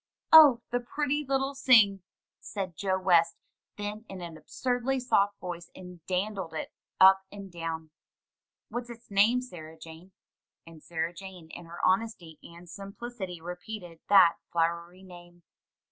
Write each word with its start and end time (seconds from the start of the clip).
"Oh, 0.31 0.61
the 0.71 0.79
pretty 0.79 1.23
little 1.23 1.53
sing!" 1.53 2.01
said 2.39 2.75
Joe 2.75 2.97
West 2.97 3.35
then, 3.77 4.03
in 4.09 4.19
an 4.19 4.35
ab 4.35 4.47
surdly 4.47 4.99
soft 4.99 5.37
voice, 5.39 5.69
and 5.75 6.03
dandled 6.07 6.55
it 6.55 6.73
up 6.99 7.21
and 7.31 7.51
down. 7.51 7.91
"What's 8.69 8.89
its 8.89 9.11
name, 9.11 9.41
Sarah 9.43 9.77
Jane?" 9.77 10.11
And 10.65 10.81
Sarah 10.81 11.13
Jane 11.13 11.51
in 11.51 11.67
her 11.67 11.77
honesty 11.85 12.39
and 12.41 12.67
simplicity 12.67 13.39
repeated 13.39 13.99
that 14.09 14.37
flowery 14.51 15.03
name. 15.03 15.43